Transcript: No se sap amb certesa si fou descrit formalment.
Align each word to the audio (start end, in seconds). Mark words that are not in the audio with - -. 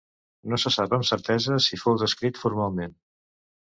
No 0.53 0.57
se 0.63 0.71
sap 0.77 0.95
amb 0.99 1.05
certesa 1.11 1.61
si 1.69 1.81
fou 1.85 2.03
descrit 2.07 2.43
formalment. 2.47 3.03